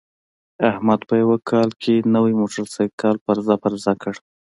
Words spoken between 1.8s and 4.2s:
کې نوی موټرسایکل پرزه پرزه کړ.